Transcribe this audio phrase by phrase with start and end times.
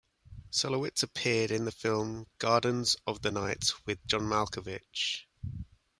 [0.51, 5.25] Solowitz appeared in the film "Gardens of the Night" with John Malkovich.